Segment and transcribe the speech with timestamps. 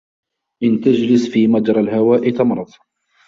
[0.63, 2.71] إِنْ تَجْلِسْ فِي مَجْرَى الْهَوَاءِ تَمْرَضْ.